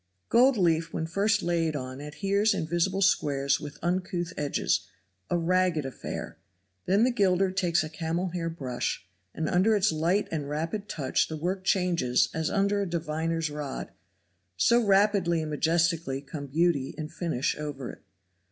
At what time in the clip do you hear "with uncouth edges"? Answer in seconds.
3.59-4.87